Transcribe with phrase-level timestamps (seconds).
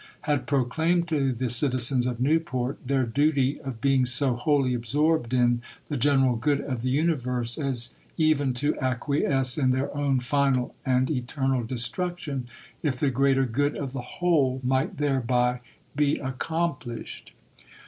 [0.21, 5.61] had proclaimed to the citizens of Newport their duty of being so wholly absorbed in
[5.89, 11.11] the general good of the universe as even to acquiesce in their own final and
[11.11, 12.47] eternal destruction,
[12.81, 15.59] if the greater good of the whole might thereby
[15.95, 17.33] be accomplished.